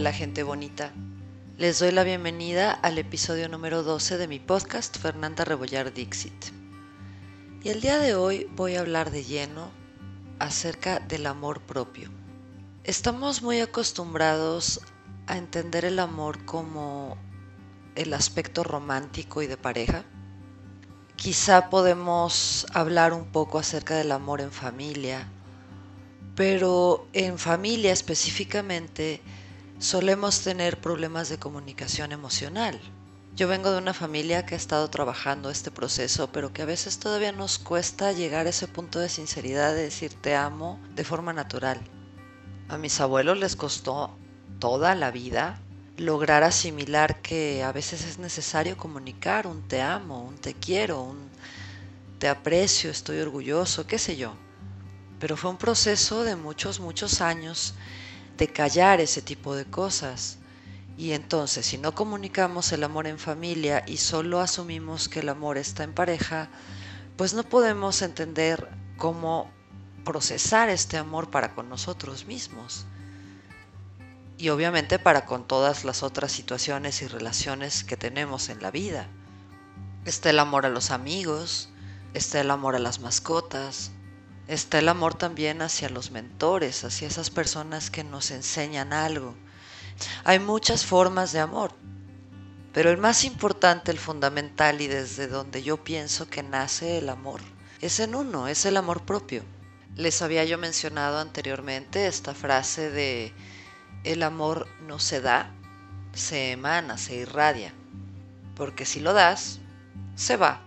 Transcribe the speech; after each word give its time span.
Hola 0.00 0.14
gente 0.14 0.42
bonita. 0.42 0.94
Les 1.58 1.78
doy 1.78 1.90
la 1.92 2.04
bienvenida 2.04 2.72
al 2.72 2.96
episodio 2.96 3.50
número 3.50 3.82
12 3.82 4.16
de 4.16 4.28
mi 4.28 4.38
podcast 4.38 4.96
Fernanda 4.96 5.44
Rebollar 5.44 5.92
Dixit. 5.92 6.46
Y 7.62 7.68
el 7.68 7.82
día 7.82 7.98
de 7.98 8.14
hoy 8.14 8.48
voy 8.56 8.76
a 8.76 8.80
hablar 8.80 9.10
de 9.10 9.24
lleno 9.24 9.70
acerca 10.38 11.00
del 11.00 11.26
amor 11.26 11.60
propio. 11.60 12.08
Estamos 12.82 13.42
muy 13.42 13.60
acostumbrados 13.60 14.80
a 15.26 15.36
entender 15.36 15.84
el 15.84 15.98
amor 15.98 16.46
como 16.46 17.18
el 17.94 18.14
aspecto 18.14 18.64
romántico 18.64 19.42
y 19.42 19.48
de 19.48 19.58
pareja. 19.58 20.06
Quizá 21.16 21.68
podemos 21.68 22.66
hablar 22.72 23.12
un 23.12 23.26
poco 23.26 23.58
acerca 23.58 23.96
del 23.96 24.12
amor 24.12 24.40
en 24.40 24.50
familia, 24.50 25.28
pero 26.36 27.06
en 27.12 27.38
familia 27.38 27.92
específicamente 27.92 29.20
solemos 29.80 30.42
tener 30.42 30.78
problemas 30.78 31.30
de 31.30 31.38
comunicación 31.38 32.12
emocional. 32.12 32.78
Yo 33.34 33.48
vengo 33.48 33.70
de 33.70 33.78
una 33.78 33.94
familia 33.94 34.44
que 34.44 34.54
ha 34.54 34.58
estado 34.58 34.90
trabajando 34.90 35.48
este 35.48 35.70
proceso, 35.70 36.30
pero 36.30 36.52
que 36.52 36.60
a 36.60 36.66
veces 36.66 36.98
todavía 36.98 37.32
nos 37.32 37.58
cuesta 37.58 38.12
llegar 38.12 38.46
a 38.46 38.50
ese 38.50 38.68
punto 38.68 38.98
de 38.98 39.08
sinceridad 39.08 39.74
de 39.74 39.84
decir 39.84 40.12
te 40.12 40.34
amo 40.34 40.78
de 40.94 41.02
forma 41.02 41.32
natural. 41.32 41.80
A 42.68 42.76
mis 42.76 43.00
abuelos 43.00 43.38
les 43.38 43.56
costó 43.56 44.18
toda 44.58 44.94
la 44.94 45.10
vida 45.10 45.58
lograr 45.96 46.42
asimilar 46.42 47.22
que 47.22 47.62
a 47.62 47.72
veces 47.72 48.04
es 48.04 48.18
necesario 48.18 48.76
comunicar 48.76 49.46
un 49.46 49.66
te 49.66 49.80
amo, 49.80 50.22
un 50.22 50.36
te 50.36 50.52
quiero, 50.52 51.00
un 51.02 51.30
te 52.18 52.28
aprecio, 52.28 52.90
estoy 52.90 53.18
orgulloso, 53.20 53.86
qué 53.86 53.98
sé 53.98 54.18
yo. 54.18 54.34
Pero 55.18 55.38
fue 55.38 55.50
un 55.50 55.56
proceso 55.56 56.22
de 56.22 56.36
muchos, 56.36 56.80
muchos 56.80 57.22
años 57.22 57.74
de 58.40 58.48
callar 58.48 59.02
ese 59.02 59.20
tipo 59.20 59.54
de 59.54 59.66
cosas. 59.66 60.38
Y 60.96 61.12
entonces, 61.12 61.66
si 61.66 61.76
no 61.76 61.94
comunicamos 61.94 62.72
el 62.72 62.82
amor 62.84 63.06
en 63.06 63.18
familia 63.18 63.84
y 63.86 63.98
solo 63.98 64.40
asumimos 64.40 65.10
que 65.10 65.20
el 65.20 65.28
amor 65.28 65.58
está 65.58 65.84
en 65.84 65.92
pareja, 65.92 66.48
pues 67.18 67.34
no 67.34 67.42
podemos 67.42 68.00
entender 68.00 68.66
cómo 68.96 69.50
procesar 70.06 70.70
este 70.70 70.96
amor 70.96 71.30
para 71.30 71.54
con 71.54 71.68
nosotros 71.68 72.24
mismos. 72.24 72.86
Y 74.38 74.48
obviamente 74.48 74.98
para 74.98 75.26
con 75.26 75.46
todas 75.46 75.84
las 75.84 76.02
otras 76.02 76.32
situaciones 76.32 77.02
y 77.02 77.08
relaciones 77.08 77.84
que 77.84 77.98
tenemos 77.98 78.48
en 78.48 78.62
la 78.62 78.70
vida. 78.70 79.06
Está 80.06 80.30
el 80.30 80.38
amor 80.38 80.64
a 80.64 80.70
los 80.70 80.90
amigos, 80.90 81.68
está 82.14 82.40
el 82.40 82.50
amor 82.50 82.74
a 82.74 82.78
las 82.78 83.00
mascotas, 83.00 83.90
está 84.48 84.78
el 84.78 84.88
amor 84.88 85.14
también 85.14 85.62
hacia 85.62 85.88
los 85.88 86.10
mentores, 86.10 86.84
hacia 86.84 87.08
esas 87.08 87.30
personas 87.30 87.90
que 87.90 88.04
nos 88.04 88.30
enseñan 88.30 88.92
algo. 88.92 89.34
Hay 90.24 90.38
muchas 90.38 90.84
formas 90.84 91.32
de 91.32 91.40
amor, 91.40 91.72
pero 92.72 92.90
el 92.90 92.98
más 92.98 93.24
importante, 93.24 93.90
el 93.90 93.98
fundamental 93.98 94.80
y 94.80 94.86
desde 94.86 95.28
donde 95.28 95.62
yo 95.62 95.82
pienso 95.82 96.28
que 96.28 96.42
nace 96.42 96.98
el 96.98 97.08
amor, 97.08 97.40
es 97.80 98.00
en 98.00 98.14
uno, 98.14 98.48
es 98.48 98.66
el 98.66 98.76
amor 98.76 99.04
propio. 99.04 99.42
Les 99.96 100.22
había 100.22 100.44
yo 100.44 100.56
mencionado 100.56 101.18
anteriormente 101.18 102.06
esta 102.06 102.34
frase 102.34 102.90
de 102.90 103.32
el 104.04 104.22
amor 104.22 104.66
no 104.86 104.98
se 104.98 105.20
da, 105.20 105.50
se 106.14 106.52
emana, 106.52 106.96
se 106.96 107.16
irradia, 107.16 107.74
porque 108.54 108.86
si 108.86 109.00
lo 109.00 109.12
das, 109.12 109.58
se 110.14 110.36
va. 110.36 110.62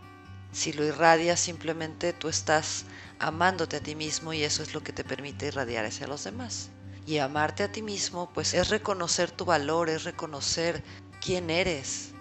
Si 0.52 0.72
lo 0.74 0.86
irradias, 0.86 1.40
simplemente 1.40 2.14
tú 2.14 2.28
estás 2.28 2.86
amándote 3.24 3.78
a 3.78 3.80
ti 3.80 3.96
mismo 3.96 4.34
y 4.34 4.44
eso 4.44 4.62
es 4.64 4.74
lo 4.74 4.84
que 4.84 4.92
te 4.92 5.06
permite 5.06 5.48
irradiar 5.48 5.86
hacia 5.86 6.08
los 6.08 6.26
demás. 6.26 6.70
Y 7.06 7.18
amarte 7.18 7.64
a 7.64 7.72
ti 7.72 7.82
mismo 7.82 8.30
pues 8.34 8.54
es 8.54 8.70
reconocer 8.70 9.32
tu 9.32 9.46
valor, 9.46 9.90
es 9.90 10.04
reconocer 10.04 10.84
quién 11.22 11.50
eres 11.50 12.12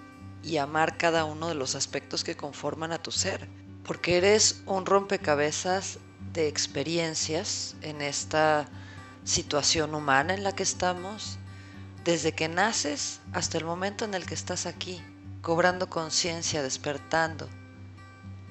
y 0.44 0.58
amar 0.58 0.96
cada 0.96 1.24
uno 1.24 1.48
de 1.48 1.54
los 1.54 1.74
aspectos 1.74 2.22
que 2.22 2.36
conforman 2.36 2.92
a 2.92 3.02
tu 3.02 3.10
ser. 3.10 3.48
Porque 3.84 4.16
eres 4.16 4.62
un 4.66 4.86
rompecabezas 4.86 5.98
de 6.32 6.46
experiencias 6.46 7.74
en 7.82 8.00
esta 8.00 8.66
situación 9.24 9.94
humana 9.96 10.34
en 10.34 10.44
la 10.44 10.54
que 10.54 10.62
estamos, 10.62 11.38
desde 12.04 12.32
que 12.32 12.48
naces 12.48 13.20
hasta 13.32 13.58
el 13.58 13.64
momento 13.64 14.04
en 14.04 14.14
el 14.14 14.24
que 14.24 14.34
estás 14.34 14.66
aquí, 14.66 15.02
cobrando 15.40 15.88
conciencia, 15.88 16.62
despertando, 16.62 17.48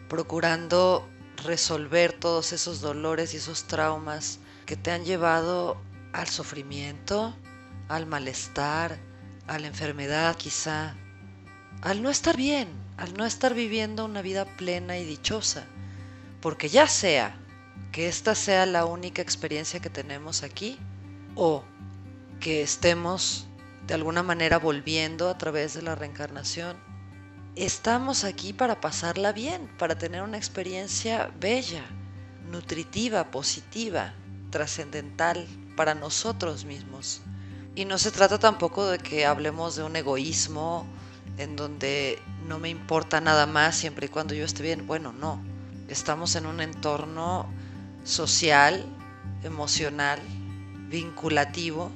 procurando 0.10 1.08
resolver 1.44 2.14
todos 2.14 2.54
esos 2.54 2.82
dolores 2.82 3.34
y 3.34 3.38
esos 3.38 3.66
traumas 3.66 4.40
que 4.66 4.76
te 4.76 4.92
han 4.92 5.06
llevado 5.06 5.82
al 6.14 6.28
sufrimiento, 6.28 7.36
al 7.88 8.06
malestar, 8.06 9.00
a 9.48 9.60
la 9.60 9.68
enfermedad 9.68 10.36
quizá, 10.36 10.96
al 11.82 12.02
no 12.02 12.10
estar 12.10 12.38
bien, 12.38 12.70
al 12.98 13.14
no 13.16 13.26
estar 13.26 13.54
viviendo 13.54 14.06
una 14.06 14.22
vida 14.22 14.46
plena 14.46 14.98
y 14.98 15.06
dichosa. 15.06 15.66
Porque 16.42 16.70
ya 16.70 16.88
sea 16.88 17.36
que 17.92 18.08
esta 18.08 18.36
sea 18.36 18.66
la 18.66 18.86
única 18.86 19.22
experiencia 19.22 19.80
que 19.80 19.90
tenemos 19.90 20.44
aquí 20.44 20.80
o 21.36 21.64
que 22.40 22.62
estemos 22.62 23.48
de 23.88 23.94
alguna 23.94 24.24
manera 24.24 24.58
volviendo 24.58 25.30
a 25.30 25.38
través 25.38 25.74
de 25.74 25.82
la 25.82 25.96
reencarnación 25.96 26.91
estamos 27.56 28.24
aquí 28.24 28.54
para 28.54 28.80
pasarla 28.80 29.34
bien, 29.34 29.68
para 29.78 29.98
tener 29.98 30.22
una 30.22 30.38
experiencia 30.38 31.32
bella, 31.40 31.84
nutritiva, 32.50 33.32
positiva, 33.32 34.14
trascendental 34.50 35.46
para 35.76 35.94
nosotros 35.94 36.66
mismos. 36.66 37.22
Y 37.76 37.86
no 37.86 37.98
se 37.98 38.12
trata 38.12 38.40
tampoco 38.40 38.88
de 38.88 39.00
que 39.00 39.26
hablemos 39.26 39.76
de 39.76 39.84
un 39.84 39.96
egoísmo 39.96 40.86
en 41.38 41.56
donde 41.56 42.20
no 42.48 42.60
me 42.60 42.70
importa 42.70 43.22
nada 43.22 43.46
más 43.48 43.76
siempre 43.76 44.08
y 44.08 44.10
cuando 44.10 44.34
yo 44.34 44.46
esté 44.46 44.64
bien. 44.64 44.88
Bueno, 44.88 45.14
no. 45.14 45.42
Estamos 45.88 46.36
en 46.36 46.46
un 46.46 46.62
entorno 46.62 47.50
social, 48.04 48.86
emocional, 49.44 50.20
vinculativo, 50.90 51.92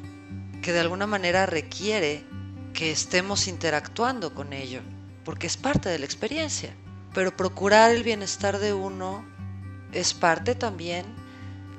que 0.61 0.73
de 0.73 0.79
alguna 0.79 1.07
manera 1.07 1.45
requiere 1.45 2.25
que 2.73 2.91
estemos 2.91 3.47
interactuando 3.47 4.33
con 4.33 4.51
ello 4.51 4.81
porque 5.25 5.47
es 5.47 5.57
parte 5.57 5.89
de 5.89 5.99
la 5.99 6.05
experiencia. 6.05 6.73
Pero 7.13 7.35
procurar 7.35 7.91
el 7.91 8.03
bienestar 8.03 8.59
de 8.59 8.73
uno 8.73 9.25
es 9.91 10.13
parte 10.13 10.55
también 10.55 11.05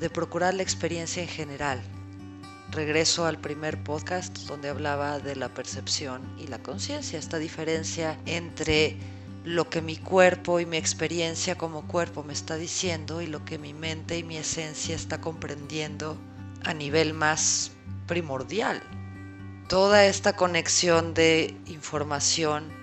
de 0.00 0.10
procurar 0.10 0.52
la 0.54 0.62
experiencia 0.62 1.22
en 1.22 1.28
general. 1.28 1.80
Regreso 2.70 3.24
al 3.24 3.38
primer 3.38 3.82
podcast 3.82 4.36
donde 4.40 4.68
hablaba 4.68 5.18
de 5.20 5.36
la 5.36 5.48
percepción 5.48 6.22
y 6.36 6.48
la 6.48 6.58
conciencia, 6.58 7.18
esta 7.18 7.38
diferencia 7.38 8.18
entre 8.26 8.96
lo 9.44 9.70
que 9.70 9.80
mi 9.80 9.96
cuerpo 9.96 10.58
y 10.58 10.66
mi 10.66 10.76
experiencia 10.76 11.56
como 11.56 11.86
cuerpo 11.86 12.24
me 12.24 12.32
está 12.32 12.56
diciendo 12.56 13.22
y 13.22 13.28
lo 13.28 13.44
que 13.44 13.58
mi 13.58 13.72
mente 13.72 14.18
y 14.18 14.24
mi 14.24 14.36
esencia 14.36 14.96
está 14.96 15.20
comprendiendo 15.20 16.18
a 16.64 16.74
nivel 16.74 17.14
más 17.14 17.70
primordial. 18.08 18.82
Toda 19.68 20.06
esta 20.06 20.34
conexión 20.34 21.14
de 21.14 21.56
información 21.66 22.75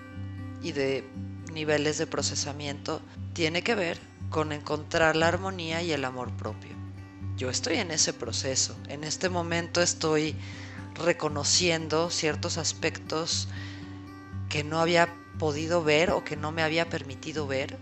y 0.64 0.72
de 0.72 1.04
niveles 1.52 1.98
de 1.98 2.06
procesamiento 2.06 3.02
tiene 3.34 3.62
que 3.62 3.74
ver 3.74 4.00
con 4.30 4.50
encontrar 4.50 5.14
la 5.14 5.28
armonía 5.28 5.82
y 5.82 5.92
el 5.92 6.04
amor 6.04 6.32
propio. 6.32 6.70
Yo 7.36 7.50
estoy 7.50 7.76
en 7.76 7.90
ese 7.90 8.14
proceso. 8.14 8.74
En 8.88 9.04
este 9.04 9.28
momento 9.28 9.82
estoy 9.82 10.34
reconociendo 10.94 12.08
ciertos 12.08 12.56
aspectos 12.56 13.48
que 14.48 14.64
no 14.64 14.80
había 14.80 15.14
podido 15.38 15.84
ver 15.84 16.10
o 16.10 16.24
que 16.24 16.36
no 16.36 16.50
me 16.50 16.62
había 16.62 16.88
permitido 16.88 17.46
ver. 17.46 17.76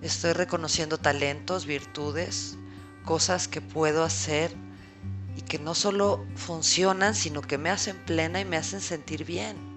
Estoy 0.00 0.32
reconociendo 0.32 0.98
talentos, 0.98 1.66
virtudes, 1.66 2.56
cosas 3.04 3.48
que 3.48 3.60
puedo 3.60 4.04
hacer 4.04 4.54
y 5.36 5.42
que 5.42 5.58
no 5.58 5.74
solo 5.74 6.24
funcionan, 6.36 7.16
sino 7.16 7.42
que 7.42 7.58
me 7.58 7.70
hacen 7.70 7.96
plena 8.06 8.40
y 8.40 8.44
me 8.44 8.56
hacen 8.56 8.80
sentir 8.80 9.24
bien 9.24 9.69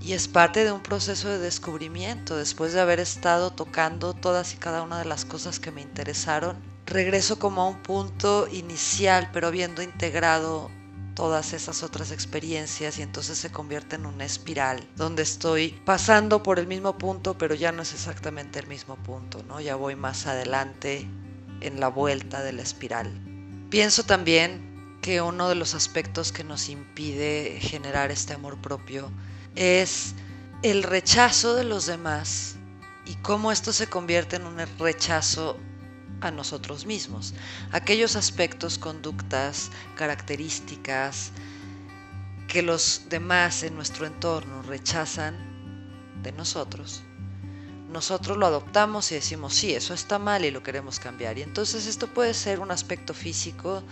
y 0.00 0.14
es 0.14 0.28
parte 0.28 0.64
de 0.64 0.72
un 0.72 0.82
proceso 0.82 1.28
de 1.28 1.38
descubrimiento. 1.38 2.36
Después 2.36 2.72
de 2.72 2.80
haber 2.80 3.00
estado 3.00 3.50
tocando 3.50 4.14
todas 4.14 4.54
y 4.54 4.56
cada 4.56 4.82
una 4.82 4.98
de 4.98 5.04
las 5.04 5.24
cosas 5.24 5.60
que 5.60 5.70
me 5.70 5.82
interesaron, 5.82 6.56
regreso 6.86 7.38
como 7.38 7.62
a 7.62 7.68
un 7.68 7.82
punto 7.82 8.48
inicial, 8.50 9.30
pero 9.32 9.48
habiendo 9.48 9.82
integrado 9.82 10.70
todas 11.14 11.52
esas 11.52 11.82
otras 11.82 12.12
experiencias 12.12 12.98
y 12.98 13.02
entonces 13.02 13.36
se 13.36 13.52
convierte 13.52 13.96
en 13.96 14.06
una 14.06 14.24
espiral 14.24 14.88
donde 14.96 15.22
estoy 15.22 15.78
pasando 15.84 16.42
por 16.42 16.58
el 16.58 16.66
mismo 16.66 16.96
punto, 16.96 17.36
pero 17.36 17.54
ya 17.54 17.72
no 17.72 17.82
es 17.82 17.92
exactamente 17.92 18.58
el 18.58 18.66
mismo 18.66 18.96
punto, 18.96 19.42
¿no? 19.42 19.60
Ya 19.60 19.76
voy 19.76 19.96
más 19.96 20.26
adelante 20.26 21.06
en 21.60 21.78
la 21.78 21.88
vuelta 21.88 22.42
de 22.42 22.52
la 22.54 22.62
espiral. 22.62 23.12
Pienso 23.68 24.04
también 24.04 24.98
que 25.02 25.20
uno 25.20 25.48
de 25.48 25.54
los 25.54 25.74
aspectos 25.74 26.32
que 26.32 26.44
nos 26.44 26.68
impide 26.68 27.58
generar 27.60 28.10
este 28.10 28.32
amor 28.32 28.58
propio 28.58 29.10
es 29.54 30.14
el 30.62 30.82
rechazo 30.82 31.54
de 31.54 31.64
los 31.64 31.86
demás 31.86 32.56
y 33.06 33.14
cómo 33.16 33.50
esto 33.50 33.72
se 33.72 33.88
convierte 33.88 34.36
en 34.36 34.46
un 34.46 34.58
rechazo 34.78 35.58
a 36.20 36.30
nosotros 36.30 36.86
mismos. 36.86 37.34
Aquellos 37.72 38.16
aspectos, 38.16 38.78
conductas, 38.78 39.70
características 39.96 41.32
que 42.46 42.62
los 42.62 43.02
demás 43.08 43.62
en 43.62 43.74
nuestro 43.74 44.06
entorno 44.06 44.62
rechazan 44.62 45.36
de 46.22 46.32
nosotros, 46.32 47.02
nosotros 47.90 48.36
lo 48.36 48.46
adoptamos 48.46 49.10
y 49.10 49.16
decimos, 49.16 49.54
sí, 49.54 49.74
eso 49.74 49.94
está 49.94 50.18
mal 50.18 50.44
y 50.44 50.50
lo 50.50 50.62
queremos 50.62 51.00
cambiar. 51.00 51.38
Y 51.38 51.42
entonces 51.42 51.86
esto 51.86 52.06
puede 52.06 52.34
ser 52.34 52.60
un 52.60 52.70
aspecto 52.70 53.14
físico 53.14 53.82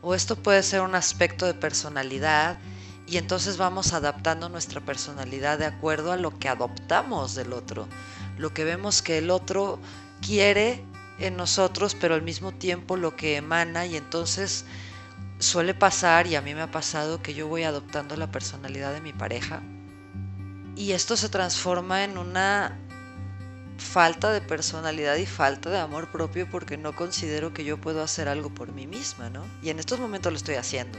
o 0.00 0.14
esto 0.14 0.36
puede 0.36 0.62
ser 0.62 0.80
un 0.80 0.94
aspecto 0.94 1.44
de 1.44 1.52
personalidad 1.52 2.58
y 3.10 3.16
entonces 3.16 3.56
vamos 3.56 3.92
adaptando 3.92 4.48
nuestra 4.48 4.80
personalidad 4.80 5.58
de 5.58 5.66
acuerdo 5.66 6.12
a 6.12 6.16
lo 6.16 6.38
que 6.38 6.48
adoptamos 6.48 7.34
del 7.34 7.52
otro, 7.52 7.88
lo 8.38 8.54
que 8.54 8.62
vemos 8.62 9.02
que 9.02 9.18
el 9.18 9.30
otro 9.30 9.80
quiere 10.24 10.84
en 11.18 11.36
nosotros, 11.36 11.96
pero 12.00 12.14
al 12.14 12.22
mismo 12.22 12.52
tiempo 12.52 12.96
lo 12.96 13.16
que 13.16 13.36
emana 13.36 13.84
y 13.84 13.96
entonces 13.96 14.64
suele 15.40 15.74
pasar, 15.74 16.28
y 16.28 16.36
a 16.36 16.40
mí 16.40 16.54
me 16.54 16.62
ha 16.62 16.70
pasado, 16.70 17.20
que 17.20 17.34
yo 17.34 17.48
voy 17.48 17.64
adoptando 17.64 18.16
la 18.16 18.30
personalidad 18.30 18.92
de 18.92 19.00
mi 19.00 19.12
pareja 19.12 19.60
y 20.76 20.92
esto 20.92 21.16
se 21.16 21.28
transforma 21.28 22.04
en 22.04 22.16
una 22.16 22.78
falta 23.76 24.30
de 24.30 24.40
personalidad 24.40 25.16
y 25.16 25.26
falta 25.26 25.68
de 25.68 25.78
amor 25.78 26.12
propio 26.12 26.48
porque 26.48 26.76
no 26.76 26.94
considero 26.94 27.52
que 27.52 27.64
yo 27.64 27.80
puedo 27.80 28.02
hacer 28.02 28.28
algo 28.28 28.50
por 28.50 28.72
mí 28.72 28.86
misma, 28.86 29.30
¿no? 29.30 29.44
Y 29.62 29.70
en 29.70 29.80
estos 29.80 29.98
momentos 29.98 30.32
lo 30.32 30.36
estoy 30.36 30.54
haciendo. 30.54 30.98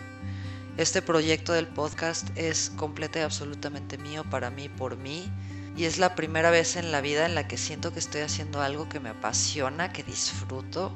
Este 0.82 1.04
proyecto 1.04 1.54
del 1.54 1.68
podcast 1.68 2.36
es 2.36 2.72
completo 2.76 3.20
y 3.20 3.22
absolutamente 3.22 4.00
mío, 4.00 4.24
para 4.32 4.50
mí, 4.50 4.68
por 4.68 4.98
mí. 4.98 5.32
Y 5.78 5.84
es 5.84 6.00
la 6.00 6.16
primera 6.16 6.50
vez 6.50 6.76
en 6.76 6.92
la 6.92 7.02
vida 7.02 7.28
en 7.28 7.36
la 7.36 7.48
que 7.48 7.56
siento 7.56 7.94
que 7.94 8.00
estoy 8.00 8.22
haciendo 8.22 8.64
algo 8.64 8.90
que 8.90 9.00
me 9.00 9.10
apasiona, 9.10 9.94
que 9.94 10.02
disfruto 10.02 10.92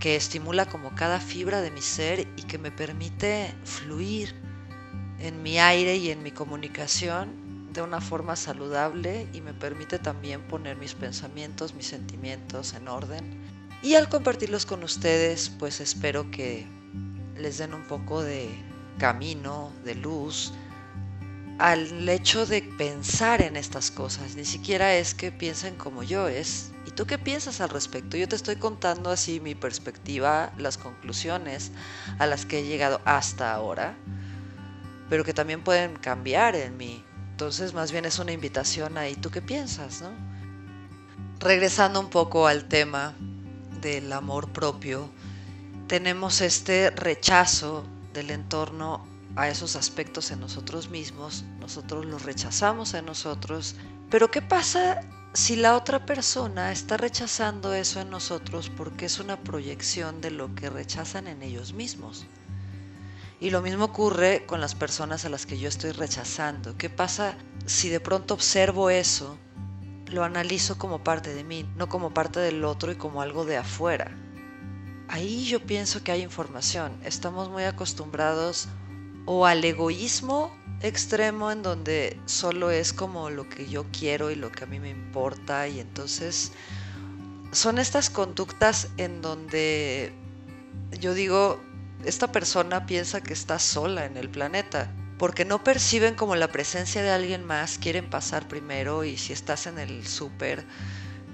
que 0.00 0.16
estimula 0.16 0.66
como 0.66 0.92
cada 0.96 1.20
fibra 1.20 1.60
de 1.60 1.70
mi 1.70 1.82
ser 1.82 2.26
y 2.36 2.42
que 2.42 2.58
me 2.58 2.72
permite 2.72 3.54
fluir 3.62 4.34
en 5.20 5.40
mi 5.40 5.60
aire 5.60 5.94
y 5.94 6.10
en 6.10 6.24
mi 6.24 6.32
comunicación 6.32 7.72
de 7.72 7.82
una 7.82 8.00
forma 8.00 8.34
saludable 8.34 9.28
y 9.32 9.40
me 9.40 9.54
permite 9.54 10.00
también 10.00 10.42
poner 10.48 10.76
mis 10.76 10.94
pensamientos, 10.94 11.74
mis 11.74 11.86
sentimientos 11.86 12.74
en 12.74 12.88
orden. 12.88 13.40
Y 13.84 13.94
al 13.94 14.08
compartirlos 14.08 14.66
con 14.66 14.82
ustedes, 14.82 15.48
pues 15.48 15.80
espero 15.80 16.28
que 16.32 16.66
les 17.36 17.58
den 17.58 17.72
un 17.72 17.84
poco 17.84 18.20
de 18.20 18.66
camino, 18.98 19.72
de 19.84 19.94
luz, 19.94 20.52
al 21.58 22.08
hecho 22.08 22.46
de 22.46 22.62
pensar 22.62 23.42
en 23.42 23.56
estas 23.56 23.90
cosas. 23.90 24.36
Ni 24.36 24.44
siquiera 24.44 24.94
es 24.94 25.14
que 25.14 25.32
piensen 25.32 25.74
como 25.74 26.02
yo, 26.02 26.28
es 26.28 26.70
¿y 26.86 26.92
tú 26.92 27.06
qué 27.06 27.18
piensas 27.18 27.60
al 27.60 27.70
respecto? 27.70 28.16
Yo 28.16 28.28
te 28.28 28.36
estoy 28.36 28.56
contando 28.56 29.10
así 29.10 29.40
mi 29.40 29.54
perspectiva, 29.54 30.52
las 30.56 30.78
conclusiones 30.78 31.72
a 32.18 32.26
las 32.26 32.46
que 32.46 32.60
he 32.60 32.64
llegado 32.64 33.00
hasta 33.04 33.52
ahora, 33.52 33.96
pero 35.10 35.24
que 35.24 35.34
también 35.34 35.62
pueden 35.62 35.96
cambiar 35.96 36.54
en 36.54 36.76
mí. 36.76 37.04
Entonces 37.32 37.74
más 37.74 37.92
bien 37.92 38.04
es 38.04 38.18
una 38.18 38.32
invitación 38.32 38.96
a 38.96 39.08
¿y 39.08 39.16
tú 39.16 39.30
qué 39.30 39.42
piensas? 39.42 40.00
¿no? 40.00 40.10
Regresando 41.40 42.00
un 42.00 42.10
poco 42.10 42.46
al 42.46 42.68
tema 42.68 43.14
del 43.80 44.12
amor 44.12 44.52
propio, 44.52 45.10
tenemos 45.88 46.40
este 46.40 46.90
rechazo 46.90 47.84
del 48.12 48.30
entorno 48.30 49.06
a 49.36 49.48
esos 49.48 49.76
aspectos 49.76 50.30
en 50.30 50.40
nosotros 50.40 50.90
mismos, 50.90 51.44
nosotros 51.60 52.04
los 52.06 52.24
rechazamos 52.24 52.94
en 52.94 53.06
nosotros, 53.06 53.76
pero 54.10 54.30
¿qué 54.30 54.42
pasa 54.42 55.00
si 55.34 55.54
la 55.56 55.76
otra 55.76 56.06
persona 56.06 56.72
está 56.72 56.96
rechazando 56.96 57.74
eso 57.74 58.00
en 58.00 58.10
nosotros 58.10 58.70
porque 58.70 59.06
es 59.06 59.20
una 59.20 59.38
proyección 59.38 60.20
de 60.20 60.30
lo 60.30 60.54
que 60.54 60.70
rechazan 60.70 61.28
en 61.28 61.42
ellos 61.42 61.72
mismos? 61.72 62.26
Y 63.40 63.50
lo 63.50 63.62
mismo 63.62 63.84
ocurre 63.84 64.44
con 64.46 64.60
las 64.60 64.74
personas 64.74 65.24
a 65.24 65.28
las 65.28 65.46
que 65.46 65.58
yo 65.58 65.68
estoy 65.68 65.92
rechazando. 65.92 66.76
¿Qué 66.76 66.90
pasa 66.90 67.36
si 67.66 67.88
de 67.88 68.00
pronto 68.00 68.34
observo 68.34 68.90
eso, 68.90 69.38
lo 70.06 70.24
analizo 70.24 70.78
como 70.78 71.04
parte 71.04 71.34
de 71.34 71.44
mí, 71.44 71.64
no 71.76 71.88
como 71.88 72.12
parte 72.12 72.40
del 72.40 72.64
otro 72.64 72.90
y 72.90 72.96
como 72.96 73.22
algo 73.22 73.44
de 73.44 73.58
afuera? 73.58 74.16
Ahí 75.08 75.46
yo 75.46 75.60
pienso 75.60 76.04
que 76.04 76.12
hay 76.12 76.22
información. 76.22 76.92
Estamos 77.02 77.48
muy 77.48 77.64
acostumbrados 77.64 78.68
o 79.24 79.46
al 79.46 79.64
egoísmo 79.64 80.56
extremo 80.80 81.50
en 81.50 81.62
donde 81.62 82.20
solo 82.26 82.70
es 82.70 82.92
como 82.92 83.30
lo 83.30 83.48
que 83.48 83.68
yo 83.68 83.86
quiero 83.90 84.30
y 84.30 84.36
lo 84.36 84.52
que 84.52 84.64
a 84.64 84.66
mí 84.66 84.78
me 84.78 84.90
importa 84.90 85.66
y 85.66 85.80
entonces 85.80 86.52
son 87.52 87.78
estas 87.78 88.10
conductas 88.10 88.88
en 88.96 89.20
donde 89.20 90.12
yo 91.00 91.14
digo, 91.14 91.60
esta 92.04 92.30
persona 92.30 92.86
piensa 92.86 93.22
que 93.22 93.32
está 93.32 93.58
sola 93.58 94.04
en 94.04 94.16
el 94.16 94.28
planeta 94.28 94.92
porque 95.18 95.44
no 95.44 95.64
perciben 95.64 96.14
como 96.14 96.36
la 96.36 96.48
presencia 96.48 97.02
de 97.02 97.10
alguien 97.10 97.44
más, 97.44 97.78
quieren 97.78 98.08
pasar 98.08 98.46
primero 98.46 99.04
y 99.04 99.16
si 99.16 99.32
estás 99.32 99.66
en 99.66 99.78
el 99.78 100.06
súper 100.06 100.64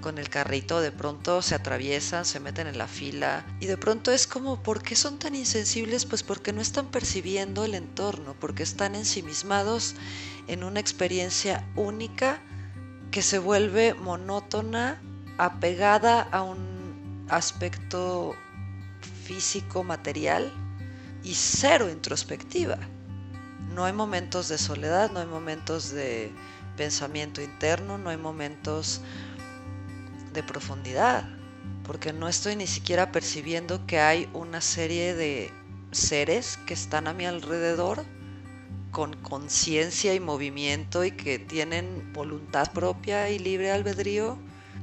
con 0.05 0.19
el 0.19 0.29
carrito, 0.29 0.81
de 0.81 0.91
pronto 0.91 1.41
se 1.41 1.55
atraviesan, 1.55 2.25
se 2.25 2.39
meten 2.39 2.67
en 2.67 2.77
la 2.77 2.87
fila 2.87 3.43
y 3.59 3.65
de 3.65 3.75
pronto 3.75 4.11
es 4.11 4.27
como, 4.27 4.61
¿por 4.61 4.83
qué 4.83 4.95
son 4.95 5.17
tan 5.17 5.33
insensibles? 5.33 6.05
Pues 6.05 6.21
porque 6.21 6.53
no 6.53 6.61
están 6.61 6.85
percibiendo 6.91 7.65
el 7.65 7.73
entorno, 7.73 8.35
porque 8.39 8.61
están 8.61 8.93
ensimismados 8.93 9.95
en 10.45 10.63
una 10.63 10.79
experiencia 10.79 11.67
única 11.75 12.39
que 13.09 13.23
se 13.23 13.39
vuelve 13.39 13.95
monótona, 13.95 15.01
apegada 15.39 16.21
a 16.21 16.43
un 16.43 17.25
aspecto 17.27 18.35
físico, 19.23 19.83
material 19.83 20.53
y 21.23 21.33
cero 21.33 21.89
introspectiva. 21.89 22.77
No 23.73 23.85
hay 23.85 23.93
momentos 23.93 24.49
de 24.49 24.59
soledad, 24.59 25.09
no 25.11 25.19
hay 25.19 25.25
momentos 25.25 25.89
de 25.89 26.31
pensamiento 26.77 27.41
interno, 27.41 27.97
no 27.97 28.11
hay 28.11 28.17
momentos 28.17 29.01
de 30.35 30.43
profundidad, 30.43 31.27
porque 31.83 32.13
no 32.13 32.27
estoy 32.27 32.55
ni 32.55 32.67
siquiera 32.67 33.11
percibiendo 33.11 33.87
que 33.87 33.99
hay 33.99 34.29
una 34.33 34.61
serie 34.61 35.15
de 35.15 35.51
seres 35.91 36.59
que 36.67 36.73
están 36.73 37.07
a 37.07 37.13
mi 37.13 37.25
alrededor 37.25 38.03
con 38.91 39.13
conciencia 39.15 40.13
y 40.13 40.19
movimiento 40.19 41.03
y 41.03 41.11
que 41.11 41.39
tienen 41.39 42.13
voluntad 42.13 42.71
propia 42.71 43.29
y 43.29 43.39
libre 43.39 43.71
albedrío 43.71 44.37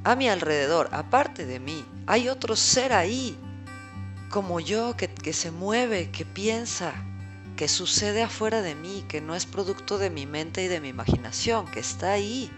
a 0.04 0.16
mi 0.16 0.28
alrededor, 0.28 0.88
aparte 0.92 1.46
de 1.46 1.60
mí. 1.60 1.84
Hay 2.06 2.28
otro 2.28 2.56
ser 2.56 2.92
ahí, 2.92 3.38
como 4.30 4.60
yo, 4.60 4.96
que, 4.96 5.08
que 5.08 5.32
se 5.32 5.50
mueve, 5.50 6.10
que 6.10 6.24
piensa, 6.24 6.92
que 7.56 7.68
sucede 7.68 8.22
afuera 8.22 8.62
de 8.62 8.74
mí, 8.74 9.04
que 9.08 9.20
no 9.20 9.34
es 9.34 9.46
producto 9.46 9.98
de 9.98 10.10
mi 10.10 10.26
mente 10.26 10.64
y 10.64 10.68
de 10.68 10.80
mi 10.80 10.88
imaginación, 10.88 11.66
que 11.70 11.80
está 11.80 12.12
ahí. 12.12 12.50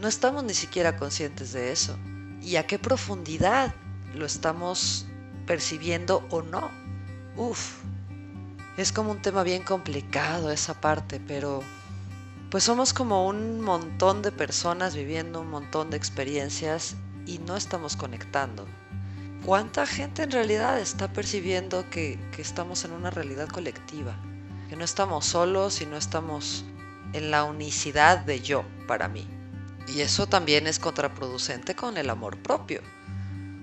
No 0.00 0.08
estamos 0.08 0.44
ni 0.44 0.54
siquiera 0.54 0.96
conscientes 0.96 1.52
de 1.52 1.72
eso 1.72 1.98
y 2.44 2.56
a 2.56 2.66
qué 2.66 2.78
profundidad 2.78 3.74
lo 4.14 4.26
estamos 4.26 5.06
percibiendo 5.46 6.26
o 6.30 6.42
no. 6.42 6.70
Uf, 7.36 7.78
es 8.76 8.92
como 8.92 9.10
un 9.10 9.22
tema 9.22 9.42
bien 9.42 9.62
complicado 9.62 10.50
esa 10.50 10.80
parte, 10.80 11.20
pero 11.20 11.62
pues 12.50 12.64
somos 12.64 12.92
como 12.92 13.26
un 13.26 13.60
montón 13.60 14.22
de 14.22 14.30
personas 14.30 14.94
viviendo 14.94 15.40
un 15.40 15.50
montón 15.50 15.90
de 15.90 15.96
experiencias 15.96 16.96
y 17.26 17.38
no 17.38 17.56
estamos 17.56 17.96
conectando. 17.96 18.66
¿Cuánta 19.44 19.86
gente 19.86 20.22
en 20.22 20.30
realidad 20.30 20.78
está 20.78 21.12
percibiendo 21.12 21.88
que, 21.90 22.18
que 22.34 22.42
estamos 22.42 22.84
en 22.84 22.92
una 22.92 23.10
realidad 23.10 23.48
colectiva? 23.48 24.16
Que 24.68 24.76
no 24.76 24.84
estamos 24.84 25.26
solos 25.26 25.80
y 25.80 25.86
no 25.86 25.96
estamos 25.96 26.64
en 27.12 27.30
la 27.30 27.44
unicidad 27.44 28.18
de 28.18 28.40
yo 28.40 28.64
para 28.86 29.08
mí. 29.08 29.26
Y 29.86 30.00
eso 30.00 30.26
también 30.26 30.66
es 30.66 30.78
contraproducente 30.78 31.74
con 31.74 31.96
el 31.96 32.10
amor 32.10 32.38
propio, 32.38 32.80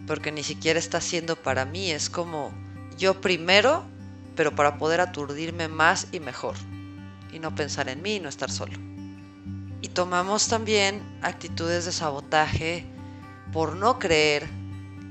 porque 0.08 0.32
ni 0.32 0.44
siquiera 0.44 0.80
está 0.80 1.02
siendo 1.02 1.36
para 1.36 1.66
mí, 1.66 1.92
es 1.92 2.10
como 2.10 2.54
yo 2.98 3.20
primero, 3.22 3.86
pero 4.36 4.56
para 4.56 4.78
poder 4.78 5.02
aturdirme 5.02 5.68
más 5.68 6.08
y 6.12 6.20
mejor, 6.20 6.56
y 7.34 7.40
no 7.40 7.56
pensar 7.56 7.90
en 7.90 8.02
mí 8.02 8.16
y 8.16 8.20
no 8.20 8.30
estar 8.30 8.52
solo. 8.52 8.78
Y 9.82 9.88
tomamos 9.90 10.48
también 10.48 11.02
actitudes 11.22 11.86
de 11.86 11.92
sabotaje 11.92 12.86
por 13.52 13.76
no 13.76 13.98
creer 13.98 14.48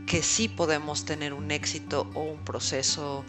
que 0.07 0.23
sí 0.23 0.49
podemos 0.49 1.05
tener 1.05 1.33
un 1.33 1.51
éxito 1.51 2.11
o 2.15 2.23
un 2.23 2.45
proceso 2.45 3.25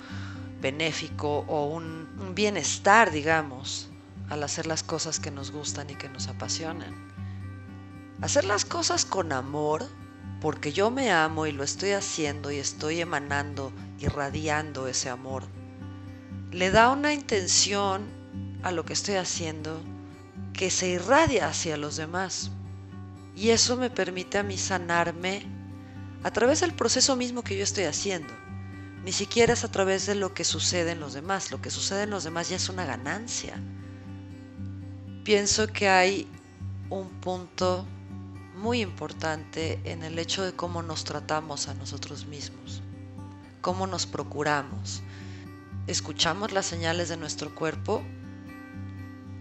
benéfico 0.61 1.39
o 1.47 1.67
un, 1.67 2.01
bienestar, 2.33 3.11
digamos, 3.11 3.89
al 4.29 4.43
hacer 4.43 4.65
las 4.65 4.83
cosas 4.83 5.19
que 5.19 5.31
nos 5.31 5.51
gustan 5.51 5.89
y 5.89 5.95
que 5.95 6.07
nos 6.07 6.27
apasionan. 6.27 7.10
Hacer 8.21 8.45
las 8.45 8.65
cosas 8.65 9.03
con 9.03 9.33
amor, 9.33 9.87
porque 10.41 10.71
yo 10.71 10.91
me 10.91 11.11
amo 11.11 11.47
y 11.47 11.51
lo 11.51 11.63
estoy 11.63 11.91
haciendo 11.91 12.51
y 12.51 12.57
estoy 12.57 13.01
emanando, 13.01 13.71
irradiando 13.99 14.87
ese 14.87 15.09
amor, 15.09 15.43
le 16.51 16.69
da 16.69 16.89
una 16.89 17.13
intención 17.13 18.03
a 18.61 18.71
lo 18.71 18.85
que 18.85 18.93
estoy 18.93 19.15
haciendo 19.15 19.81
que 20.53 20.69
se 20.69 20.89
irradia 20.89 21.47
hacia 21.47 21.77
los 21.77 21.95
demás. 21.95 22.51
Y 23.35 23.49
eso 23.49 23.75
me 23.75 23.89
permite 23.89 24.37
a 24.37 24.43
mí 24.43 24.57
sanarme 24.57 25.47
a 26.21 26.29
través 26.29 26.59
del 26.59 26.73
proceso 26.73 27.15
mismo 27.15 27.43
que 27.43 27.57
yo 27.57 27.63
estoy 27.63 27.85
haciendo. 27.85 28.33
Ni 29.03 29.13
siquiera 29.13 29.53
es 29.53 29.63
a 29.63 29.71
través 29.71 30.05
de 30.05 30.13
lo 30.13 30.35
que 30.35 30.43
sucede 30.43 30.91
en 30.91 30.99
los 30.99 31.13
demás. 31.13 31.49
Lo 31.49 31.59
que 31.59 31.71
sucede 31.71 32.03
en 32.03 32.11
los 32.11 32.23
demás 32.23 32.49
ya 32.49 32.57
es 32.57 32.69
una 32.69 32.85
ganancia. 32.85 33.55
Pienso 35.23 35.65
que 35.67 35.89
hay 35.89 36.27
un 36.91 37.09
punto 37.09 37.87
muy 38.61 38.81
importante 38.81 39.79
en 39.85 40.03
el 40.03 40.19
hecho 40.19 40.43
de 40.43 40.53
cómo 40.53 40.83
nos 40.83 41.03
tratamos 41.03 41.67
a 41.67 41.73
nosotros 41.73 42.27
mismos, 42.27 42.83
cómo 43.59 43.87
nos 43.87 44.05
procuramos. 44.05 45.01
¿Escuchamos 45.87 46.51
las 46.51 46.67
señales 46.67 47.09
de 47.09 47.17
nuestro 47.17 47.53
cuerpo 47.55 48.03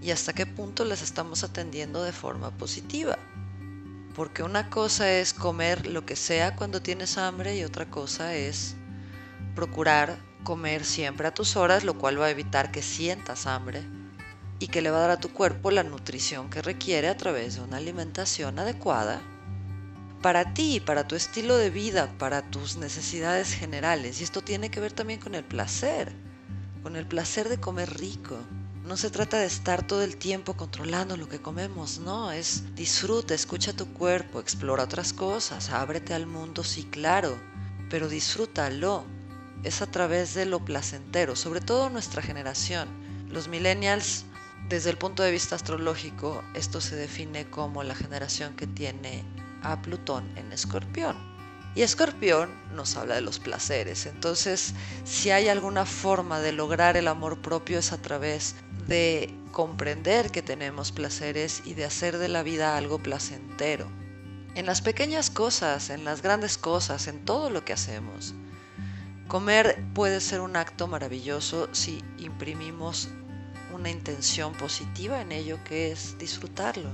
y 0.01 0.11
hasta 0.11 0.33
qué 0.33 0.47
punto 0.47 0.87
las 0.87 1.03
estamos 1.03 1.45
atendiendo 1.45 2.03
de 2.03 2.13
forma 2.13 2.51
positiva? 2.53 3.19
Porque 4.17 4.43
una 4.43 4.71
cosa 4.71 5.13
es 5.13 5.35
comer 5.35 5.87
lo 5.87 6.07
que 6.07 6.17
sea 6.17 6.57
cuando 6.57 6.81
tienes 6.81 7.19
hambre 7.19 7.57
y 7.59 7.65
otra 7.65 7.91
cosa 7.91 8.35
es 8.35 8.75
procurar 9.55 10.19
comer 10.45 10.83
siempre 10.83 11.29
a 11.29 11.35
tus 11.35 11.57
horas, 11.57 11.85
lo 11.85 11.99
cual 11.99 12.19
va 12.19 12.27
a 12.27 12.31
evitar 12.31 12.73
que 12.73 12.81
sientas 12.81 13.47
hambre 13.47 13.85
y 14.61 14.69
que 14.69 14.83
le 14.83 14.91
va 14.91 14.99
a 14.99 15.01
dar 15.01 15.11
a 15.11 15.21
tu 15.21 15.31
cuerpo 15.31 15.71
la 15.71 15.83
nutrición 15.83 16.51
que 16.51 16.63
requiere 16.63 17.09
a 17.09 17.17
través 17.17 17.57
de 17.57 17.63
una 17.63 17.79
alimentación 17.79 18.59
adecuada 18.59 19.21
para 20.23 20.53
ti, 20.53 20.81
para 20.81 21.09
tu 21.09 21.17
estilo 21.17 21.57
de 21.57 21.71
vida, 21.71 22.13
para 22.19 22.43
tus 22.43 22.77
necesidades 22.77 23.55
generales. 23.55 24.21
Y 24.21 24.25
esto 24.25 24.43
tiene 24.43 24.71
que 24.71 24.81
ver 24.81 24.93
también 24.93 25.19
con 25.19 25.35
el 25.35 25.45
placer, 25.45 26.13
con 26.83 26.95
el 26.95 27.07
placer 27.07 27.49
de 27.49 27.59
comer 27.59 27.99
rico. 27.99 28.37
No 28.85 28.99
se 28.99 29.11
trata 29.11 29.39
de 29.39 29.47
estar 29.47 29.87
todo 29.87 30.03
el 30.03 30.19
tiempo 30.19 30.55
controlando 30.55 31.17
lo 31.17 31.29
que 31.29 31.41
comemos, 31.41 32.01
no, 32.01 32.31
es 32.33 32.75
disfruta, 32.75 33.35
escucha 33.35 33.73
tu 33.73 33.87
cuerpo, 33.95 34.41
explora 34.41 34.85
otras 34.85 35.13
cosas, 35.13 35.71
ábrete 35.71 36.13
al 36.13 36.27
mundo, 36.27 36.65
sí, 36.65 36.85
claro, 36.85 37.39
pero 37.89 38.09
disfrútalo. 38.09 39.05
Es 39.63 39.83
a 39.83 39.87
través 39.87 40.35
de 40.35 40.47
lo 40.47 40.65
placentero, 40.65 41.37
sobre 41.37 41.61
todo 41.61 41.91
nuestra 41.91 42.23
generación. 42.23 42.89
Los 43.29 43.49
millennials 43.49 44.25
desde 44.71 44.91
el 44.91 44.97
punto 44.97 45.25
de 45.25 45.33
vista 45.33 45.57
astrológico, 45.57 46.45
esto 46.55 46.81
se 46.81 46.95
define 46.95 47.51
como 47.51 47.83
la 47.83 47.97
generación 47.97 48.55
que 48.55 48.69
tiene 48.69 49.25
a 49.63 49.83
Plutón 49.83 50.31
en 50.39 50.53
Escorpión. 50.53 51.17
Y 51.75 51.83
Escorpión 51.83 52.51
nos 52.73 52.97
habla 52.97 53.17
de 53.17 53.21
los 53.21 53.41
placeres. 53.41 54.07
Entonces, 54.07 54.73
si 55.05 55.33
hay 55.33 55.49
alguna 55.49 55.87
forma 55.87 56.39
de 56.39 56.53
lograr 56.53 56.97
el 56.97 57.09
amor 57.09 57.43
propio 57.43 57.81
es 57.81 57.93
a 57.93 58.01
través 58.01 58.55
de 58.87 59.35
comprender 59.51 60.31
que 60.31 60.41
tenemos 60.41 60.93
placeres 60.93 61.63
y 61.65 61.75
de 61.75 61.85
hacer 61.85 62.17
de 62.19 62.29
la 62.29 62.45
vida 62.45 62.77
algo 62.77 63.03
placentero. 63.03 63.89
En 64.55 64.67
las 64.67 64.83
pequeñas 64.83 65.31
cosas, 65.31 65.91
en 65.91 66.05
las 66.05 66.23
grandes 66.23 66.57
cosas, 66.57 67.09
en 67.09 67.25
todo 67.25 67.51
lo 67.51 67.65
que 67.65 67.73
hacemos. 67.73 68.35
Comer 69.27 69.83
puede 69.95 70.21
ser 70.21 70.41
un 70.41 70.55
acto 70.55 70.87
maravilloso 70.87 71.69
si 71.73 72.05
imprimimos 72.19 73.09
una 73.81 73.91
intención 73.91 74.53
positiva 74.53 75.21
en 75.21 75.33
ello 75.33 75.59
que 75.65 75.91
es 75.91 76.19
disfrutarlo. 76.19 76.91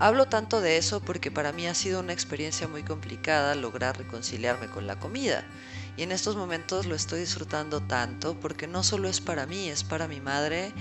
Hablo 0.00 0.26
tanto 0.26 0.60
de 0.60 0.76
eso 0.76 1.00
porque 1.00 1.30
para 1.30 1.52
mí 1.52 1.66
ha 1.66 1.74
sido 1.74 2.00
una 2.00 2.12
experiencia 2.12 2.68
muy 2.68 2.82
complicada 2.82 3.54
lograr 3.54 3.96
reconciliarme 3.96 4.68
con 4.68 4.86
la 4.86 4.98
comida. 4.98 5.44
Y 5.96 6.02
en 6.02 6.12
estos 6.12 6.36
momentos 6.36 6.86
lo 6.86 6.94
estoy 6.94 7.20
disfrutando 7.20 7.80
tanto 7.80 8.38
porque 8.38 8.66
no 8.66 8.82
solo 8.82 9.08
es 9.08 9.20
para 9.20 9.46
mí, 9.46 9.68
es 9.68 9.82
para 9.82 10.06
mi 10.06 10.20
madre 10.20 10.72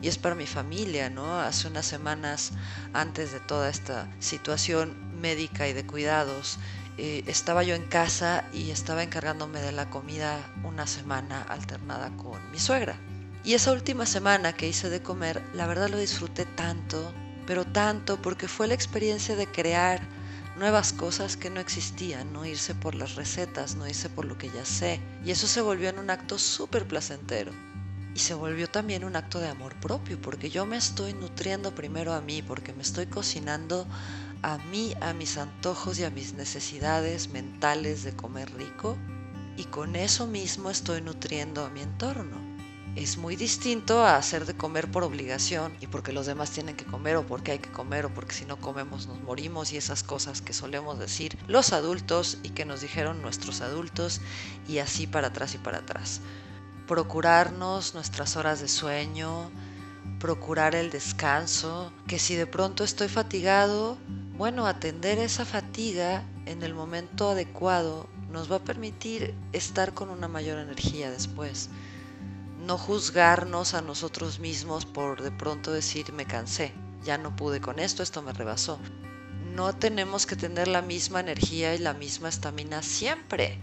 y 0.00 0.08
es 0.08 0.16
para 0.16 0.34
mi 0.34 0.46
familia, 0.46 1.10
¿no? 1.10 1.40
Hace 1.40 1.68
unas 1.68 1.86
semanas 1.86 2.52
antes 2.94 3.32
de 3.32 3.40
toda 3.40 3.68
esta 3.68 4.08
situación 4.20 5.20
médica 5.20 5.68
y 5.68 5.74
de 5.74 5.86
cuidados, 5.86 6.58
eh, 6.98 7.24
estaba 7.26 7.62
yo 7.62 7.74
en 7.74 7.84
casa 7.84 8.44
y 8.52 8.70
estaba 8.70 9.02
encargándome 9.02 9.60
de 9.60 9.72
la 9.72 9.90
comida 9.90 10.38
una 10.64 10.86
semana 10.86 11.42
alternada 11.42 12.10
con 12.16 12.50
mi 12.50 12.58
suegra. 12.58 12.98
Y 13.44 13.54
esa 13.54 13.72
última 13.72 14.06
semana 14.06 14.52
que 14.52 14.68
hice 14.68 14.88
de 14.88 15.02
comer, 15.02 15.42
la 15.52 15.66
verdad 15.66 15.88
lo 15.88 15.98
disfruté 15.98 16.46
tanto, 16.46 17.12
pero 17.44 17.64
tanto 17.64 18.22
porque 18.22 18.46
fue 18.46 18.68
la 18.68 18.74
experiencia 18.74 19.34
de 19.34 19.48
crear 19.48 20.00
nuevas 20.56 20.92
cosas 20.92 21.36
que 21.36 21.50
no 21.50 21.58
existían, 21.58 22.32
no 22.32 22.46
irse 22.46 22.72
por 22.72 22.94
las 22.94 23.16
recetas, 23.16 23.74
no 23.74 23.88
irse 23.88 24.08
por 24.08 24.26
lo 24.26 24.38
que 24.38 24.48
ya 24.48 24.64
sé. 24.64 25.00
Y 25.24 25.32
eso 25.32 25.48
se 25.48 25.60
volvió 25.60 25.88
en 25.88 25.98
un 25.98 26.10
acto 26.10 26.38
súper 26.38 26.86
placentero. 26.86 27.50
Y 28.14 28.20
se 28.20 28.34
volvió 28.34 28.68
también 28.68 29.02
un 29.02 29.16
acto 29.16 29.40
de 29.40 29.48
amor 29.48 29.74
propio, 29.80 30.20
porque 30.20 30.48
yo 30.48 30.64
me 30.64 30.76
estoy 30.76 31.12
nutriendo 31.12 31.74
primero 31.74 32.12
a 32.12 32.20
mí, 32.20 32.42
porque 32.42 32.72
me 32.72 32.82
estoy 32.82 33.06
cocinando 33.06 33.88
a 34.42 34.58
mí, 34.58 34.94
a 35.00 35.14
mis 35.14 35.36
antojos 35.36 35.98
y 35.98 36.04
a 36.04 36.10
mis 36.10 36.34
necesidades 36.34 37.30
mentales 37.30 38.04
de 38.04 38.14
comer 38.14 38.54
rico, 38.54 38.96
y 39.56 39.64
con 39.64 39.96
eso 39.96 40.28
mismo 40.28 40.70
estoy 40.70 41.00
nutriendo 41.00 41.64
a 41.64 41.70
mi 41.70 41.80
entorno 41.80 42.51
es 42.94 43.16
muy 43.16 43.36
distinto 43.36 44.04
a 44.04 44.16
hacer 44.16 44.44
de 44.44 44.54
comer 44.54 44.90
por 44.90 45.02
obligación 45.02 45.72
y 45.80 45.86
porque 45.86 46.12
los 46.12 46.26
demás 46.26 46.50
tienen 46.50 46.76
que 46.76 46.84
comer 46.84 47.16
o 47.16 47.26
porque 47.26 47.52
hay 47.52 47.58
que 47.58 47.72
comer 47.72 48.04
o 48.04 48.12
porque 48.12 48.34
si 48.34 48.44
no 48.44 48.58
comemos 48.58 49.06
nos 49.06 49.20
morimos 49.22 49.72
y 49.72 49.78
esas 49.78 50.02
cosas 50.02 50.42
que 50.42 50.52
solemos 50.52 50.98
decir 50.98 51.38
los 51.48 51.72
adultos 51.72 52.38
y 52.42 52.50
que 52.50 52.66
nos 52.66 52.82
dijeron 52.82 53.22
nuestros 53.22 53.62
adultos 53.62 54.20
y 54.68 54.78
así 54.78 55.06
para 55.06 55.28
atrás 55.28 55.54
y 55.54 55.58
para 55.58 55.78
atrás. 55.78 56.20
Procurarnos 56.86 57.94
nuestras 57.94 58.36
horas 58.36 58.60
de 58.60 58.68
sueño, 58.68 59.50
procurar 60.20 60.74
el 60.74 60.90
descanso, 60.90 61.92
que 62.06 62.18
si 62.18 62.34
de 62.34 62.46
pronto 62.46 62.84
estoy 62.84 63.08
fatigado, 63.08 63.96
bueno, 64.36 64.66
atender 64.66 65.18
esa 65.18 65.46
fatiga 65.46 66.24
en 66.44 66.62
el 66.62 66.74
momento 66.74 67.30
adecuado 67.30 68.06
nos 68.30 68.52
va 68.52 68.56
a 68.56 68.64
permitir 68.64 69.34
estar 69.52 69.94
con 69.94 70.10
una 70.10 70.28
mayor 70.28 70.58
energía 70.58 71.10
después 71.10 71.70
no 72.66 72.78
juzgarnos 72.78 73.74
a 73.74 73.82
nosotros 73.82 74.38
mismos 74.38 74.86
por 74.86 75.20
de 75.20 75.32
pronto 75.32 75.72
decir 75.72 76.12
me 76.12 76.26
cansé, 76.26 76.72
ya 77.04 77.18
no 77.18 77.34
pude 77.34 77.60
con 77.60 77.78
esto, 77.78 78.02
esto 78.02 78.22
me 78.22 78.32
rebasó. 78.32 78.78
No 79.54 79.74
tenemos 79.74 80.26
que 80.26 80.36
tener 80.36 80.68
la 80.68 80.80
misma 80.80 81.20
energía 81.20 81.74
y 81.74 81.78
la 81.78 81.92
misma 81.92 82.28
estamina 82.28 82.82
siempre. 82.82 83.58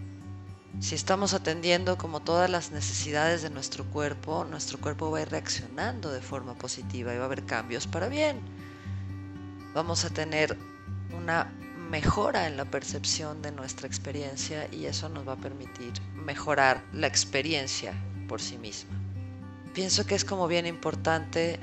Si 0.81 0.95
estamos 0.95 1.33
atendiendo 1.33 1.97
como 1.97 2.19
todas 2.19 2.49
las 2.49 2.71
necesidades 2.71 3.41
de 3.41 3.49
nuestro 3.49 3.85
cuerpo, 3.85 4.45
nuestro 4.45 4.79
cuerpo 4.79 5.09
va 5.09 5.19
a 5.19 5.21
ir 5.21 5.29
reaccionando 5.29 6.11
de 6.11 6.21
forma 6.21 6.53
positiva 6.55 7.13
y 7.13 7.17
va 7.17 7.23
a 7.23 7.25
haber 7.25 7.45
cambios 7.45 7.87
para 7.87 8.07
bien. 8.07 8.39
Vamos 9.73 10.03
a 10.05 10.09
tener 10.09 10.57
una 11.17 11.51
mejora 11.89 12.47
en 12.47 12.57
la 12.57 12.65
percepción 12.65 13.41
de 13.41 13.51
nuestra 13.51 13.87
experiencia 13.87 14.67
y 14.71 14.85
eso 14.85 15.09
nos 15.09 15.27
va 15.27 15.33
a 15.33 15.37
permitir 15.37 15.93
mejorar 16.13 16.83
la 16.93 17.07
experiencia 17.07 17.93
por 18.29 18.41
sí 18.41 18.57
misma. 18.57 18.97
Pienso 19.73 20.05
que 20.05 20.15
es 20.15 20.23
como 20.23 20.47
bien 20.47 20.65
importante 20.65 21.59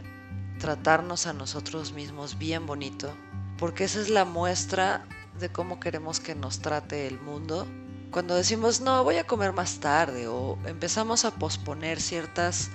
tratarnos 0.59 1.27
a 1.27 1.33
nosotros 1.33 1.93
mismos 1.93 2.37
bien 2.37 2.67
bonito, 2.67 3.15
porque 3.57 3.85
esa 3.85 4.03
es 4.03 4.11
la 4.11 4.27
muestra 4.27 5.07
de 5.41 5.49
cómo 5.49 5.81
queremos 5.81 6.21
que 6.21 6.35
nos 6.35 6.61
trate 6.61 7.07
el 7.07 7.19
mundo. 7.21 7.67
Cuando 8.11 8.35
decimos, 8.35 8.81
no, 8.81 9.03
voy 9.05 9.17
a 9.17 9.27
comer 9.27 9.53
más 9.53 9.79
tarde, 9.81 10.29
o 10.29 10.59
empezamos 10.67 11.25
a 11.25 11.31
posponer 11.31 12.01
ciertas 12.01 12.71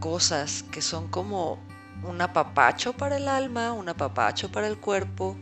cosas 0.00 0.64
que 0.64 0.82
son 0.82 1.08
como 1.08 1.58
un 2.02 2.20
apapacho 2.20 2.92
para 2.92 3.16
el 3.16 3.28
alma, 3.28 3.72
un 3.72 3.88
apapacho 3.88 4.50
para 4.50 4.66
el 4.66 4.78
cuerpo, 4.78 5.36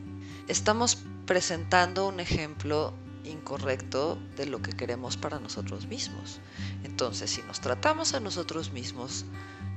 estamos 0.49 0.99
presentando 1.26 2.08
un 2.08 2.20
ejemplo 2.20 2.92
incorrecto 3.24 4.18
de 4.36 4.46
lo 4.46 4.62
que 4.62 4.72
queremos 4.72 5.16
para 5.16 5.38
nosotros 5.40 5.86
mismos. 5.86 6.40
Entonces, 6.84 7.30
si 7.30 7.42
nos 7.42 7.60
tratamos 7.60 8.14
a 8.14 8.20
nosotros 8.20 8.72
mismos 8.72 9.24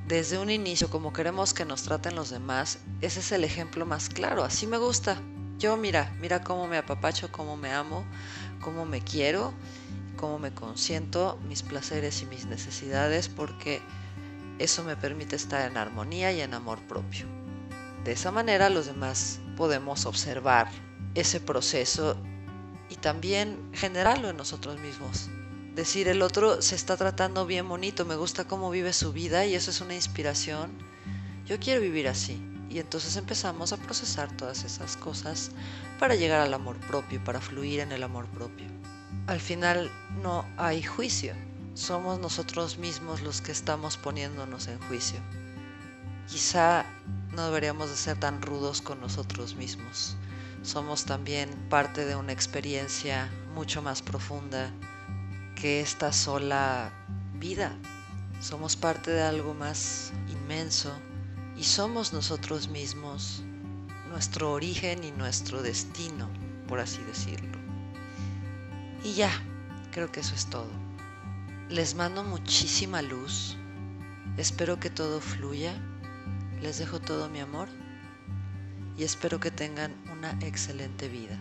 desde 0.07 0.37
un 0.37 0.49
inicio 0.49 0.89
como 0.89 1.13
queremos 1.13 1.53
que 1.53 1.65
nos 1.65 1.83
traten 1.83 2.15
los 2.15 2.29
demás, 2.29 2.79
ese 3.01 3.21
es 3.21 3.31
el 3.31 3.43
ejemplo 3.43 3.85
más 3.85 4.09
claro. 4.09 4.43
Así 4.43 4.67
me 4.67 4.77
gusta. 4.77 5.21
Yo 5.59 5.77
mira, 5.77 6.15
mira 6.19 6.43
cómo 6.43 6.67
me 6.67 6.77
apapacho, 6.77 7.31
cómo 7.31 7.55
me 7.55 7.71
amo, 7.71 8.05
cómo 8.59 8.85
me 8.85 9.01
quiero, 9.01 9.53
cómo 10.17 10.39
me 10.39 10.53
consiento, 10.53 11.39
mis 11.47 11.63
placeres 11.63 12.21
y 12.21 12.25
mis 12.25 12.45
necesidades, 12.45 13.29
porque 13.29 13.81
eso 14.59 14.83
me 14.83 14.97
permite 14.97 15.35
estar 15.35 15.69
en 15.69 15.77
armonía 15.77 16.31
y 16.31 16.41
en 16.41 16.53
amor 16.53 16.79
propio. 16.87 17.27
De 18.03 18.11
esa 18.11 18.31
manera 18.31 18.69
los 18.69 18.85
demás 18.85 19.39
podemos 19.55 20.05
observar 20.05 20.67
ese 21.15 21.39
proceso 21.39 22.17
y 22.93 22.95
también 22.95 23.57
generarlo 23.73 24.29
en 24.29 24.37
nosotros 24.37 24.79
mismos. 24.79 25.27
Decir, 25.73 26.07
el 26.07 26.21
otro 26.21 26.61
se 26.61 26.75
está 26.75 26.95
tratando 26.95 27.47
bien 27.47 27.67
bonito, 27.67 28.05
me 28.05 28.15
gusta 28.15 28.45
cómo 28.45 28.69
vive 28.69 28.93
su 28.93 29.11
vida 29.11 29.47
y 29.47 29.55
eso 29.55 29.71
es 29.71 29.81
una 29.81 29.95
inspiración. 29.95 30.71
Yo 31.47 31.59
quiero 31.59 31.81
vivir 31.81 32.07
así. 32.07 32.39
Y 32.69 32.77
entonces 32.77 33.17
empezamos 33.17 33.73
a 33.73 33.77
procesar 33.77 34.37
todas 34.37 34.63
esas 34.63 34.95
cosas 34.95 35.49
para 35.99 36.13
llegar 36.13 36.41
al 36.41 36.53
amor 36.53 36.77
propio, 36.81 37.23
para 37.23 37.41
fluir 37.41 37.79
en 37.79 37.91
el 37.91 38.03
amor 38.03 38.27
propio. 38.27 38.67
Al 39.25 39.39
final 39.39 39.89
no 40.21 40.45
hay 40.57 40.83
juicio, 40.83 41.33
somos 41.73 42.19
nosotros 42.19 42.77
mismos 42.77 43.21
los 43.21 43.41
que 43.41 43.51
estamos 43.51 43.97
poniéndonos 43.97 44.67
en 44.67 44.79
juicio. 44.81 45.19
Quizá 46.27 46.85
no 47.31 47.45
deberíamos 47.45 47.89
de 47.89 47.95
ser 47.95 48.19
tan 48.19 48.39
rudos 48.39 48.83
con 48.83 49.01
nosotros 49.01 49.55
mismos 49.55 50.15
somos 50.63 51.03
también 51.03 51.49
parte 51.69 52.05
de 52.05 52.15
una 52.15 52.31
experiencia 52.31 53.29
mucho 53.53 53.81
más 53.81 54.01
profunda 54.01 54.71
que 55.55 55.81
esta 55.81 56.13
sola 56.13 56.91
vida. 57.33 57.77
Somos 58.39 58.77
parte 58.77 59.11
de 59.11 59.21
algo 59.21 59.53
más 59.53 60.13
inmenso 60.31 60.91
y 61.57 61.65
somos 61.65 62.13
nosotros 62.13 62.69
mismos 62.69 63.43
nuestro 64.09 64.53
origen 64.53 65.03
y 65.03 65.11
nuestro 65.11 65.61
destino, 65.61 66.29
por 66.67 66.79
así 66.79 67.03
decirlo. 67.03 67.57
Y 69.03 69.13
ya, 69.13 69.31
creo 69.91 70.11
que 70.13 70.21
eso 70.21 70.33
es 70.33 70.45
todo. 70.45 70.71
Les 71.69 71.93
mando 71.95 72.23
muchísima 72.23 73.01
luz. 73.01 73.57
Espero 74.37 74.79
que 74.79 74.89
todo 74.89 75.19
fluya. 75.19 75.73
Les 76.61 76.79
dejo 76.79 77.01
todo 77.01 77.29
mi 77.29 77.41
amor 77.41 77.67
y 78.97 79.03
espero 79.03 79.39
que 79.39 79.51
tengan 79.51 79.93
una 80.11 80.31
excelente 80.41 81.07
vida. 81.07 81.37